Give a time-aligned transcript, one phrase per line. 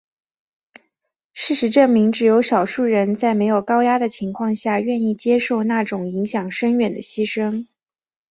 [1.31, 7.67] 事实证明只有少数人在没有高压的情况下愿意接受那种影响深远的牺牲。